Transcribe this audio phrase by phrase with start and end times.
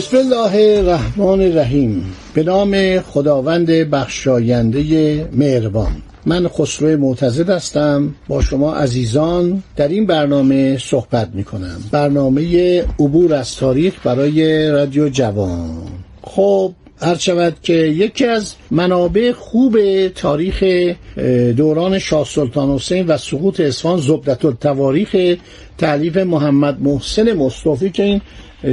[0.00, 2.12] بسم الله الرحمن الرحیم.
[2.34, 6.02] به نام خداوند بخشاینده مهربان.
[6.26, 8.14] من خسرو معتزد هستم.
[8.28, 15.08] با شما عزیزان در این برنامه صحبت می کنم برنامه عبور از تاریخ برای رادیو
[15.08, 15.70] جوان.
[16.22, 19.78] خب هر شود که یکی از منابع خوب
[20.08, 20.64] تاریخ
[21.56, 25.36] دوران شاه سلطان حسین و سقوط اصفهان زبدت التواریخ
[25.78, 28.20] تعلیف محمد محسن مصطفی که این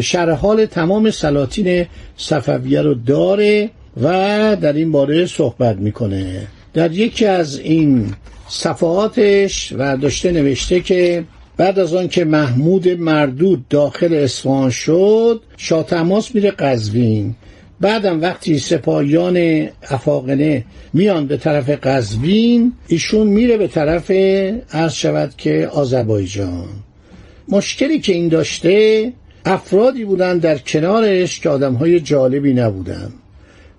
[0.02, 1.86] شرح حال تمام سلاطین
[2.18, 3.70] صفویه رو داره
[4.02, 4.08] و
[4.62, 6.48] در این باره صحبت می‌کنه.
[6.74, 8.14] در یکی از این
[8.50, 11.24] صفحاتش و داشته نوشته که
[11.58, 17.36] بعد از آن که محمود مردود داخل اصفهان شد شاه تماس میره قزوین.
[17.82, 24.12] بعدم وقتی سپاهیان افاقنه میان به طرف قزوین ایشون میره به طرف
[24.72, 26.68] عرض شود که آذربایجان.
[27.50, 29.14] مشکلی که این داشته
[29.48, 33.14] افرادی بودند در کنارش که آدمهای جالبی نبودند.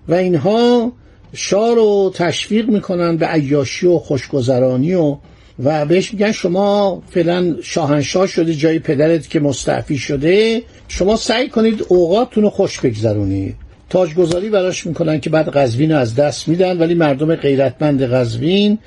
[0.07, 0.91] و اینها
[1.33, 5.17] شاه رو تشویق می‌کنن به عیاشی و خوشگذرانی و
[5.63, 10.61] و بهش میگن شما فعلا شاهنشاه شده جای پدرت که مستعفی شده.
[10.87, 13.55] شما سعی کنید اوقاتتون رو خوش بگذرونید.
[13.89, 18.77] تاجگذاری براش می‌کنن که بعد قزوین رو از دست میدن ولی مردم غیرتمند قزوین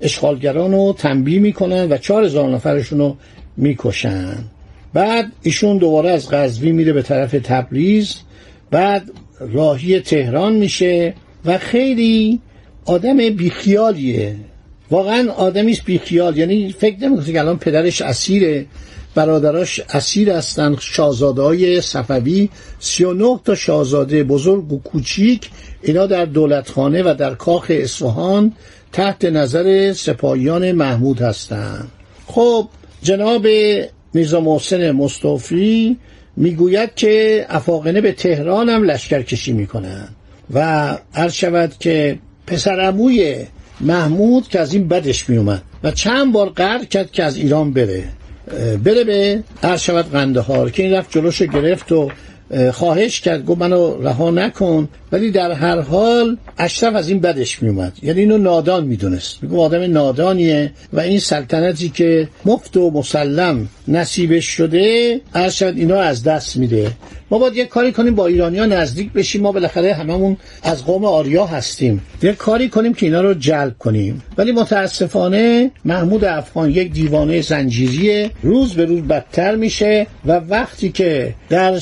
[0.00, 3.16] اشغالگران رو تنبیه می‌کنن و چهار هزار نفرشون رو
[3.56, 4.36] می‌کشن.
[4.94, 8.16] بعد ایشون دوباره از قزوین میره به طرف تبریز
[8.70, 9.10] بعد
[9.40, 11.14] راهی تهران میشه
[11.44, 12.40] و خیلی
[12.84, 14.36] آدم بیخیالیه.
[14.90, 16.36] واقعا آدمی است بیخیال.
[16.36, 18.66] یعنی فکر نمی‌کنه که الان پدرش اسیره
[19.14, 22.48] برادراش اسیر هستن شاهزاده های صفوی
[22.80, 25.50] 39 تا شاهزاده بزرگ و کوچیک
[25.82, 28.52] اینا در دولتخانه و در کاخ اصفهان
[28.92, 31.88] تحت نظر سپاهیان محمود هستند
[32.26, 32.68] خب
[33.02, 33.46] جناب
[34.14, 35.96] میرزا محسن مصطفی
[36.36, 40.08] می‌گوید که افاقنه به تهران هم لشکر کشی می‌کنن
[40.54, 43.36] و عرض شود که پسرعموی
[43.80, 48.04] محمود که از این بدش میومد و چند بار قرار کرد که از ایران بره.
[48.84, 52.10] بره به عرض شود قندهار که این رفت جلوش گرفت و
[52.72, 54.88] خواهش کرد گفت منو رها نکن.
[55.12, 59.42] ولی در هر حال اشرف از این بدش میومد یعنی اینو نادان می‌دونست.
[59.42, 66.00] میگو آدم نادانیه و این سلطنتی که مفت و مسلم نصیبش شده عرض شد اینا
[66.00, 66.90] از دست میده.
[67.30, 69.42] ما باید یه کاری کنیم با ایرانیا نزدیک بشیم.
[69.42, 72.00] ما بالاخره هممون از قوم آریا هستیم.
[72.22, 74.22] یه کاری کنیم که اینا رو جلب کنیم.
[74.38, 78.30] ولی متاسفانه محمود افغان یک دیوانه زنجیریه.
[78.42, 81.78] روز به روز بدتر میشه و وقتی که در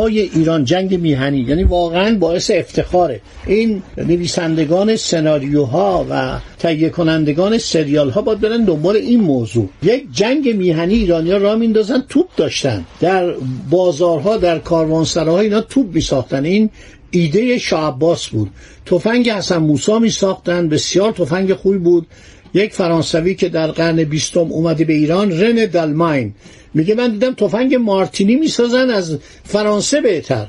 [0.00, 3.20] شهرهای ایران جنگ میهنی یعنی واقعا باعث افتخاره.
[3.46, 9.68] این نویسندگان سناریوها و تهیه کنندگان سریال ها باید برن دنبال این موضوع.
[9.82, 12.84] یک جنگ میهنی ایرانیا را میندازن توپ داشتن.
[13.00, 13.32] در
[13.70, 16.70] بازارها در کاروانسراها اینا توپ می ساختن این
[17.10, 18.50] ایده شاه عباس بود.
[18.86, 22.06] تفنگ حسن موسی می ساختن بسیار تفنگ خوبی بود.
[22.54, 26.34] یک فرانسوی که در قرن بیستم اومده به ایران رن دالماین
[26.74, 30.46] میگه من دیدم تفنگ مارتینی می‌سازن از فرانسه بهتر.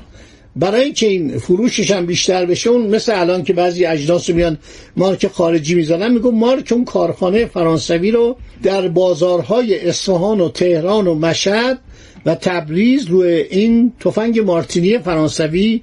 [0.56, 4.58] برای که این فروشش هم بیشتر بشه اون مثل الان که بعضی اجناس میان
[4.96, 11.14] مارک خارجی می‌زنن میگم مارک اون کارخانه فرانسوی رو در بازارهای اصفهان و تهران و
[11.14, 11.78] مشهد
[12.26, 15.82] و تبریز روی این تفنگ مارتینی فرانسوی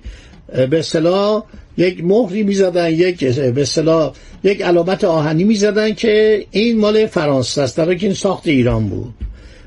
[0.69, 1.43] به اصطلاح
[1.77, 4.13] یک مهری می‌زدن یک به اصطلاح
[4.43, 9.13] یک علامت آهنی می‌زدن که این مال فرانسه است در که این ساخت ایران بود.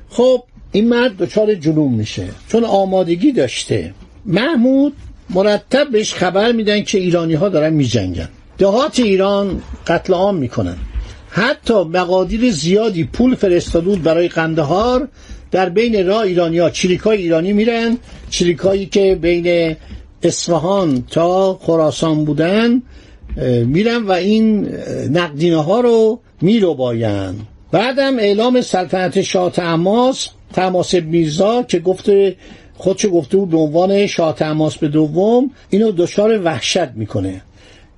[0.09, 3.93] خب این مرد دچار جنون میشه چون آمادگی داشته.
[4.25, 4.93] محمود
[5.29, 8.29] مرتب بهش خبر میدن که ایرانی ها دارن میجنگن.
[8.57, 10.77] دهات ایران قتل عام می‌کنن.
[11.29, 15.07] حتی مقادیر زیادی پول فرستادود برای قندهار
[15.51, 17.97] در بین راه ایرانی ها چریکای ایرانی میرن
[18.29, 19.75] چریکایی که بین
[20.23, 22.81] اصفهان تا خراسان بودن
[23.65, 24.69] میرن و این
[25.11, 27.33] نقدینه ها رو میرو باین
[27.71, 32.35] بعدم اعلام سلطنت شاه تماس تماس میرزا که گفته
[32.73, 37.41] خودشو گفته بود به عنوان شاه تماس به دوم اینو دچار وحشت می‌کنه.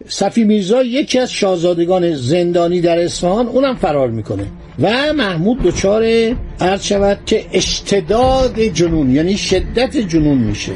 [0.08, 4.46] صفی میرزا یکی از شاهزادگان زندانی در اصفهان اونم فرار می‌کنه.
[4.80, 6.04] و محمود دچار
[6.60, 10.72] عرض شود که اشتداد جنون یعنی شدت جنون میشه.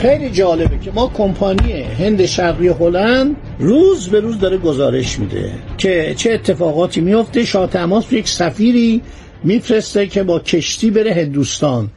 [0.00, 6.14] خیلی جالبه که ما کمپانی هند شرقی هلند روز به روز داره گزارش میده که
[6.16, 7.44] چه اتفاقاتی میفته.
[7.44, 9.02] شاه تماس یک سفیری
[9.44, 11.88] میفرسته که با کشتی بره هندوستان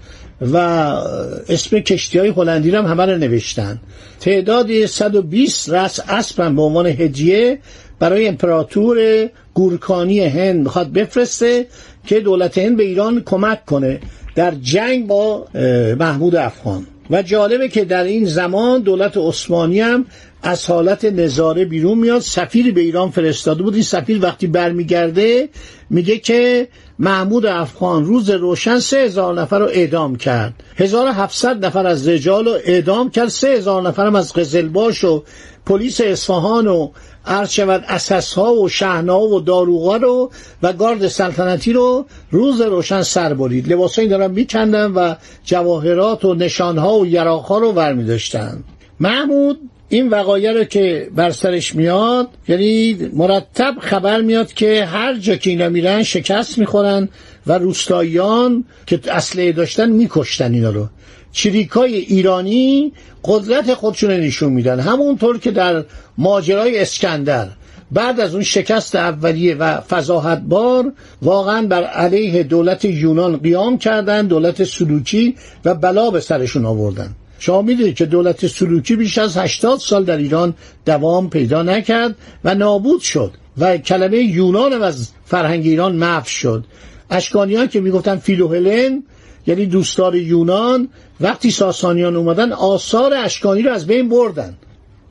[0.41, 0.57] و
[1.49, 3.79] اسم کشتی های هلندی هم همه رو نوشتن.
[4.19, 7.59] تعداد 120 رس اسبم به عنوان هدیه
[7.99, 11.65] برای امپراتور گورکانی هند می‌خواد بفرسته
[12.05, 13.99] که دولت هند به ایران کمک کنه
[14.35, 15.47] در جنگ با
[15.99, 16.87] محمود افغان.
[17.09, 20.05] و جالبه که در این زمان دولت عثمانی هم
[20.43, 23.73] از حالت نظاره بیرون میاد سفیری به ایران فرستاده بود.
[23.73, 25.49] این سفیر وقتی برمیگرده
[25.89, 26.67] میگه که
[26.99, 30.53] محمود افغان روز روشن سه هزار نفر رو اعدام کرد.
[30.77, 35.23] 1700 نفر از رجال رو اعدام کرد سه هزار نفر هم از قزلباش و
[35.65, 36.89] پلیس اصفهان و
[37.25, 37.83] عرض شود
[38.63, 40.31] و شهنا و داروغا رو
[40.63, 43.73] و گارد سلطنتی رو روز روشن سر برید.
[43.73, 48.63] لباس این دارن میکندن و جواهرات و نشان ها و یراق ها رو برمی داشتن
[48.99, 55.35] محمود این وقایع رو که بر سرش میاد یعنی مرتب خبر میاد که هر جا
[55.35, 57.09] که اینا میرن شکست می‌خورن
[57.47, 60.87] و روستاییان که اسلحه داشتن میکشتن اینا رو.
[61.33, 62.93] چریکای ایرانی
[63.23, 64.79] قدرت خودشون نشون میدن.
[64.79, 65.85] همونطور که در
[66.17, 67.47] ماجرای اسکندر
[67.91, 74.27] بعد از اون شکست اولیه و فضاحت بار واقعا بر علیه دولت یونان قیام کردن
[74.27, 75.35] دولت سلوکی
[75.65, 77.15] و بلا به سرشون آوردن.
[77.39, 80.53] شما می‌دونید که دولت سلوکی بیش از 80 سال در ایران
[80.85, 86.63] دوام پیدا نکرد و نابود شد و کلمه یونان از فرهنگ ایران محو شد.
[87.09, 89.03] اشکانیان که می‌گفتن فیلوهلن
[89.47, 90.89] یعنی دوستار یونان
[91.21, 94.57] وقتی ساسانیان اومدن آثار اشکانی رو از بین بردن.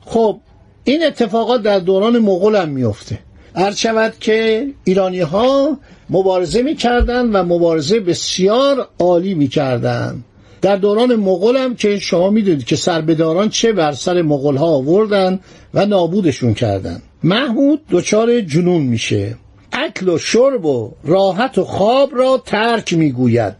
[0.05, 0.39] خب
[0.83, 3.19] این اتفاقات در دوران مغول هم میفته
[3.55, 5.77] عرض شود که ایرانی ها
[6.09, 10.23] مبارزه می‌کردن و مبارزه بسیار عالی می‌کردن.
[10.61, 15.39] در دوران مغول هم که شما می‌دونید که سربداران چه بر سر مغول ها آوردن
[15.73, 17.01] و نابودشون کردن.
[17.23, 19.35] محمود دچار جنون میشه.
[19.73, 23.53] اکل و شرب و راحت و خواب را ترک می‌گوید.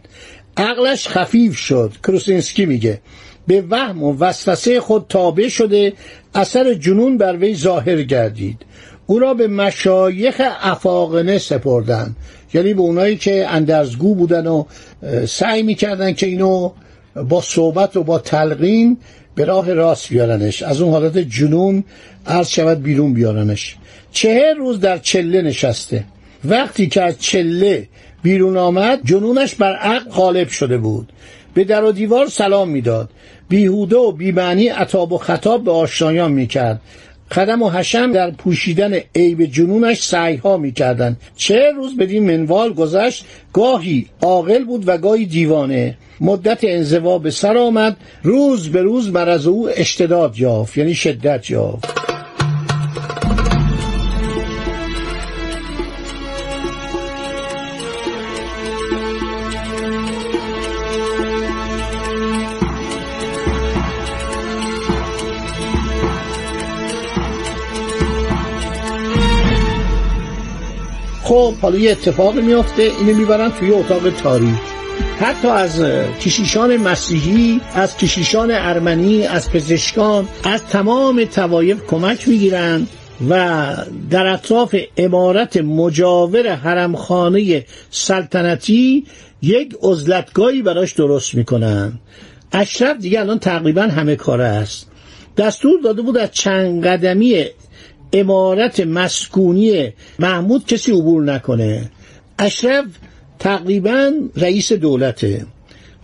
[0.56, 1.92] عقلش خفیف شد.
[2.02, 3.00] کروسینسکی میگه.
[3.46, 5.92] به وهم و وسوسه خود تابع شده
[6.34, 8.62] اثر جنون بر وی ظاهر گردید.
[9.06, 12.16] او را به مشایخ افاقنه سپردن.
[12.54, 14.64] یعنی به اونایی که اندرزگو بودن و
[15.26, 16.70] سعی می‌کردن که اینو
[17.28, 18.98] با صحبت و با تلقین
[19.34, 20.62] به راه راست بیارنش.
[20.62, 21.84] از اون حالت جنون
[22.26, 23.76] عرض شود بیرون بیارنش.
[24.12, 26.04] چهر روز در چله نشسته.
[26.44, 27.88] وقتی که از چله
[28.24, 31.12] بیرون آمد جنونش بر عقل غالب شده بود.
[31.54, 33.10] به در و دیوار سلام می‌داد.
[33.48, 36.80] بیهوده و بیمعنی عطاب و خطاب به آشنایان می‌کرد.
[37.30, 41.16] خدم و حشم در پوشیدن عیب جنونش سعی ها می‌کردند.
[41.36, 45.96] چه روز بدین منوال گذشت گاهی عاقل بود و گاهی دیوانه.
[46.20, 52.03] مدت انزوا به سر آمد روز به روز مرض او اشتداد یافت یعنی شدت یافت.
[71.24, 74.54] خب حالا یه اتفاق میفته اینو می‌برن توی اتاق تاریک
[75.18, 75.82] حتی از
[76.20, 82.86] کشیشان مسیحی از کشیشان ارمنی از پزشکان از تمام توایف کمک می‌گیرن
[83.30, 83.66] و
[84.10, 89.04] در اطراف امارت مجاور حرمخانه سلطنتی
[89.42, 91.92] یک عزلتگاهی براش درست می‌کنن.
[92.52, 94.90] اشرف دیگه الان تقریبا همه کاره است.
[95.36, 97.44] دستور داده بود از چند قدمی
[98.14, 101.90] امارت مسکونی محمود کسی عبور نکنه.
[102.38, 102.84] اشرف
[103.38, 105.46] تقریبا رئیس دولته.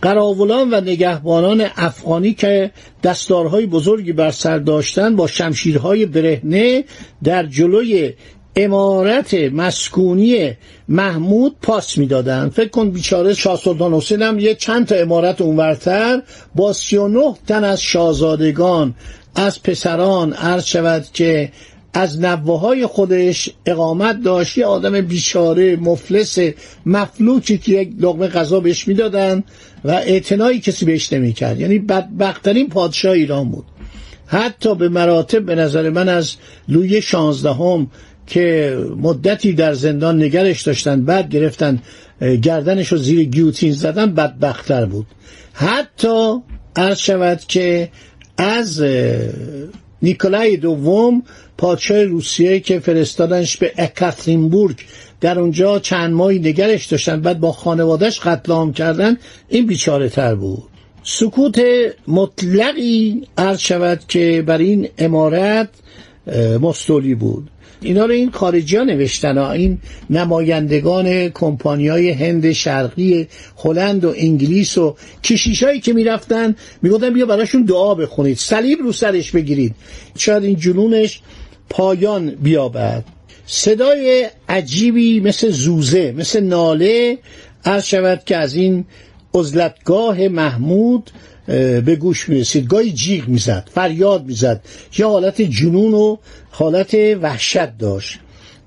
[0.01, 2.71] قراولان و نگهبانان افغانی که
[3.03, 6.83] دستارهای بزرگی بر سر داشتن با شمشیرهای برهنه
[7.23, 8.13] در جلوی
[8.55, 10.51] امارت مسکونی
[10.87, 16.21] محمود پاس می‌دادن فکر کن بیچاره شاه سلطان حسین هم یه چند تا امارت اونورتر
[16.55, 18.95] با 39 تن از شاهزادگان
[19.35, 21.51] از پسران عرض شود که
[21.93, 24.57] از نوه خودش اقامت داشت.
[24.57, 26.39] یه آدم بیچاره مفلس
[26.85, 29.43] مفلوکی که یک لقمه غذا بهش می‌دادن
[29.85, 31.59] و اعتنایی کسی بهش نمی‌کرد.
[31.59, 33.65] یعنی بدبختترین پادشاه ایران بود.
[34.27, 36.35] حتی به مراتب به نظر من از
[36.67, 37.87] لوی شانزدهم
[38.27, 41.79] که مدتی در زندان نگرش داشتن بعد گرفتن
[42.41, 45.07] گردنش رو زیر گیوتین زدن بدبختتر بود.
[45.53, 46.35] حتی
[46.75, 47.89] عرض شود که
[48.37, 48.83] از
[50.01, 51.23] نیکولای دوم
[51.57, 54.77] پادشاه روسیه که فرستادنش به اکاترینبورگ.
[55.21, 59.17] در اونجا چند ماهی نگرش داشتن بعد با خانوادش قتل عام کردن.
[59.49, 60.63] این بیچاره تر بود.
[61.03, 61.61] سکوت
[62.07, 65.69] مطلقی عرض شود که بر این امارت
[66.61, 67.49] مستولی بود
[67.81, 69.51] اینا رو این خارجی ها نوشتن ها.
[69.51, 69.77] این
[70.09, 77.61] نمایندگان کمپانی های هند شرقی هلند و انگلیس و کشیشایی که می‌رفتن می‌گفتن بیا براشون
[77.61, 79.75] دعا بخونید صلیب رو سرش بگیرید
[80.17, 81.21] شاید این جنونش
[81.69, 83.03] پایان بیابد
[83.45, 87.17] صدای عجیبی مثل زوزه مثل ناله
[87.65, 88.85] عرض شود که از این
[89.33, 91.11] عزلتگاه محمود
[91.85, 92.67] به گوش می‌رسید.
[92.67, 94.61] گاهی جیغ می‌زد فریاد می‌زد.
[94.97, 96.17] یا حالت جنون و
[96.49, 98.19] حالت وحشت داشت.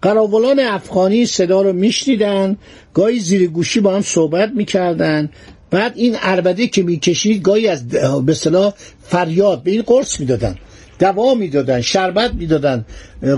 [0.02, 2.56] قراولان افغانی صدا رو میشنیدن
[2.94, 5.30] گاهی زیر گوشی با هم صحبت می‌کردن.
[5.70, 7.88] بعد این عربده که می‌کشید گاهی از
[8.26, 8.34] به
[9.02, 10.56] فریاد به این قرص می‌دادن
[10.98, 12.86] دوا می‌دادن شربت می‌دادن.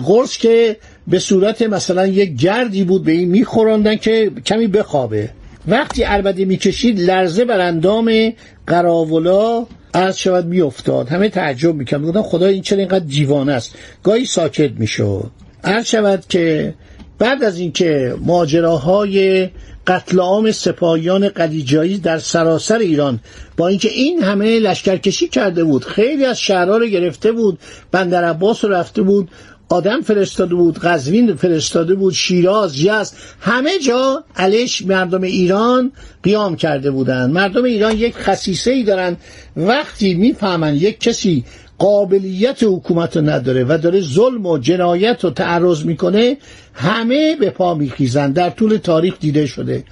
[0.06, 0.76] قرص که
[1.08, 5.30] به صورت مثلا یک گردی بود به این میخوراندن که کمی بخوابه.
[5.68, 8.32] وقتی عربده می‌کشید لرزه بر اندام
[8.66, 11.08] قراولا از شود میافتاد.
[11.08, 15.30] همه تعجب می‌کرد می‌گفتن خدا این چرا اینقدر دیوانه است؟ گاهی ساکت می‌شد.
[15.64, 16.74] عرض شود که
[17.18, 19.48] بعد از اینکه ماجراهای
[19.86, 23.20] قتل عام سپاهیان قلیجایی در سراسر ایران
[23.56, 27.58] با اینکه این همه لشکرکشی کرده بود خیلی از شهرها رو گرفته بود
[27.92, 29.30] بندر عباس رو رفته بود
[29.68, 35.92] آدم فرستاده بود قزوین فرستاده بود شیراز یزد همه جا علیش مردم ایران
[36.22, 39.16] قیام کرده بودند مردم ایران یک خصیصه ای دارن.
[39.56, 41.44] وقتی می‌فهمن یک کسی
[41.78, 46.36] قابلیت حکومت رو نداره و داره ظلم و جنایت رو تعرض می‌کنه
[46.74, 48.32] همه به پا میخیزن.
[48.32, 49.84] در طول تاریخ دیده شده.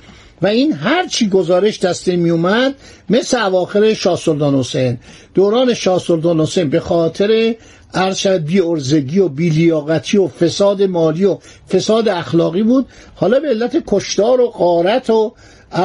[0.42, 2.74] و این هر چی گزارش دسته می اومد
[3.10, 4.98] مثل اواخر شاه سلطان حسین.
[5.34, 7.54] دوران شاه سلطان حسین به خاطر
[7.94, 12.86] عرض شد بی ارزگی و بی لیاقتی و فساد مالی و فساد اخلاقی بود.
[13.14, 15.32] حالا به علت کشتار و قارت و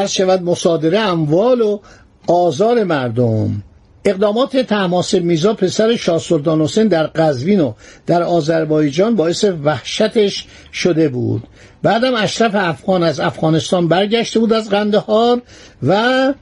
[0.08, 1.80] شود مصادره اموال و
[2.28, 3.64] آزار مردم.
[4.06, 7.74] اقدامات تماس میزا پسر شاه سلطان حسین در قزوین و
[8.06, 11.44] در آذربایجان باعث وحشتش شده بود.
[11.84, 15.42] بعدم اشرف افغان از افغانستان برگشته بود از قندهار
[15.84, 16.34] و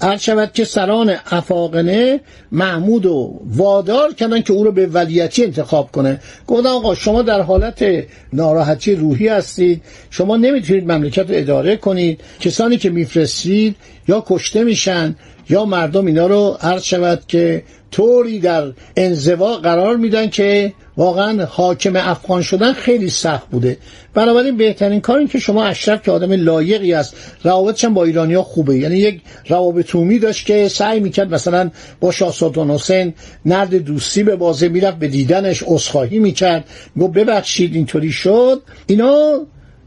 [0.00, 2.20] عرض شود که سران افاقنه
[2.52, 6.20] محمود و وادار کردن که او رو به ولیتی انتخاب کنه.
[6.46, 7.84] گفتن آقا شما در حالت
[8.32, 9.82] ناراحتی روحی هستید.
[10.10, 12.20] شما نمی‌تونید مملکت رو اداره کنید.
[12.40, 13.76] کسانی که میفرستید
[14.08, 15.14] یا کشته میشن
[15.48, 21.96] یا مردم اینا رو عرض شود که طوری در انزوا قرار میدن که واقعا حاکم
[21.96, 23.76] افغان شدن خیلی سخت بوده.
[24.14, 28.78] بنابراین بهترین کار این که شما اشرف که آدم لایقی است روابطش با ایرانیا خوبه.
[28.78, 34.22] یعنی یک روابط عمومی داشت که سعی می‌کرد مثلا با شاه سلطان حسین نرد دوستی
[34.22, 36.64] به بازه می‌رفت به دیدنش عذرخواهی می‌کرد.
[37.00, 38.62] گفت ببخشید اینطوری شد.
[38.86, 39.40] اینا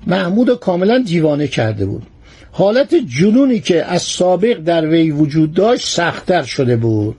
[0.07, 2.03] محمود کاملا دیوانه کرده بود.
[2.59, 7.15] حالت جنونی که از سابق در وی وجود داشت سختتر شده بود.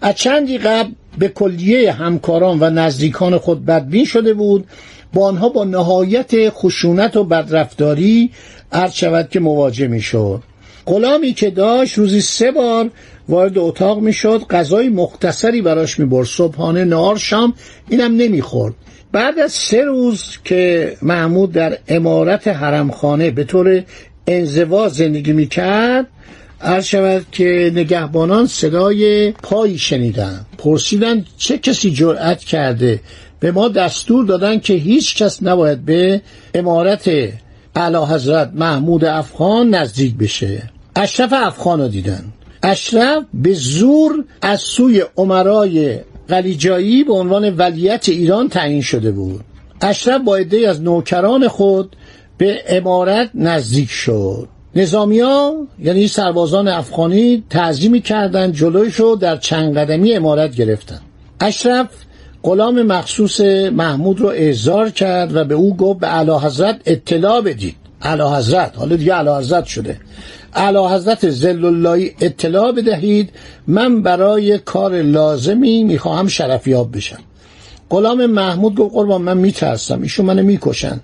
[0.00, 4.66] از چندی قبل به کلیه همکاران و نزدیکان خود بدبین شده بود.
[5.12, 8.30] با آنها با نهایت خشونت و بدرفتاری
[8.72, 10.42] عرض شود که مواجه می شد
[10.86, 12.90] غلامی که داشت روزی سه بار
[13.28, 17.54] وارد اتاق می شد غذای مختصری براش می برد صبحانه نهار شام
[17.88, 18.74] اینم نمی‌خورد.
[19.12, 23.84] بعد از سه روز که محمود در امارت حرمخانه به طور
[24.30, 26.06] انزوا زندگی می کرد
[26.60, 30.46] عرض شود که نگهبانان صدای پایی شنیدن.
[30.58, 33.00] پرسیدن چه کسی جرأت کرده؟
[33.40, 36.20] به ما دستور دادن که هیچ کس نباید به
[36.54, 37.10] امارت
[37.76, 40.62] اعلی حضرت محمود افغان نزدیک بشه.
[40.96, 42.24] اشرف افغان رو دیدن.
[42.62, 49.40] اشرف به زور از سوی عمرای قلیجایی به عنوان ولیت ایران تعیین شده بود.
[49.80, 51.96] اشرف با عده از نوکران خود
[52.40, 54.48] به امارت نزدیک شد.
[54.74, 61.00] نظامیا یعنی سربازان افغانی تعظیمی کردند جلویشو در چند قدمی امارت گرفتن
[61.40, 61.86] اشرف
[62.42, 63.40] غلام مخصوص
[63.72, 67.76] محمود رو احضار کرد و به او گفت به اعلی حضرت اطلاع بدید.
[68.02, 70.00] اعلی حضرت حالا دیگه اعلی حضرت شده.
[70.54, 73.30] اعلی حضرت زل اللهی اطلاع بدهید
[73.66, 77.18] من برای کار لازمی می‌خواهم شرفیاب بشم.
[77.90, 81.00] غلام محمود گفت قربان من میترسم ایشون منو می‌کشن.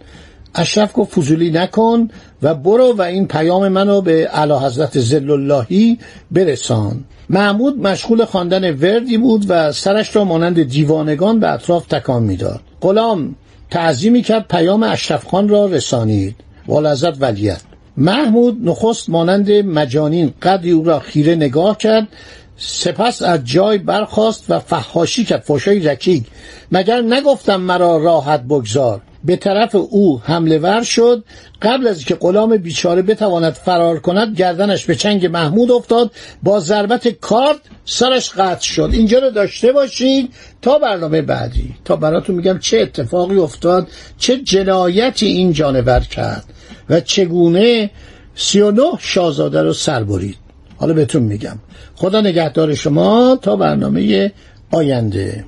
[0.57, 2.09] اشرف گفت فضولی نکن
[2.43, 5.99] و برو و این پیام منو به اعلی حضرت زل اللهی
[6.31, 7.05] برسان.
[7.31, 12.61] محمود مشغول خواندن وردی بود و سرش را مانند دیوانگان به اطراف تکان می‌داد.
[12.81, 13.35] غلام
[13.71, 16.35] تعظیمی کرد پیام اشرف خان را رسانید.
[16.69, 17.61] والعزت ولیت
[17.97, 22.09] محمود نخست مانند مجانین قدری او را خیره نگاه کرد
[22.57, 26.25] سپس از جای برخاست و فحاشی کرد فشای رکیک.
[26.73, 31.25] مگر نگفتم مرا راحت بگذار؟ به طرف او حمله ور شد.
[31.63, 36.11] قبل از که غلام بیچاره بتواند فرار کند گردنش به چنگ محمود افتاد.
[36.43, 38.91] با ضربت کارد سرش قطع شد.
[38.93, 41.75] اینجا رو داشته باشید تا برنامه بعدی.
[41.85, 46.45] تا براتون میگم چه اتفاقی افتاد چه جنایتی این جانور کرد
[46.91, 47.91] و چگونه
[48.35, 50.37] سی و نه شاهزاده رو سر برید.
[50.77, 51.59] حالا بهتون میگم.
[51.95, 54.33] خدا نگهدار شما تا برنامه
[54.71, 55.45] آینده.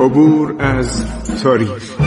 [0.00, 1.04] عبور از
[1.42, 2.05] تاریخ.